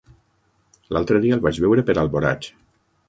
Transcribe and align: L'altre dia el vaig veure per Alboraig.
L'altre 0.97 1.21
dia 1.25 1.37
el 1.37 1.43
vaig 1.45 1.59
veure 1.67 1.85
per 1.91 1.97
Alboraig. 2.05 2.49